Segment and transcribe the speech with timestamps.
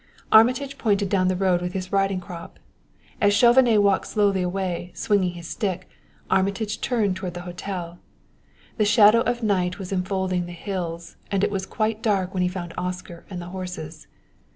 [0.31, 2.57] Armitage pointed down the road with his riding crop.
[3.21, 5.87] As Chauvenet walked slowly away, swinging his stick,
[6.27, 7.99] Armitage turned toward the hotel.
[8.77, 12.49] The shadow of night was enfolding the hills, and it was quite dark when he
[12.49, 14.07] found Oscar and the horses.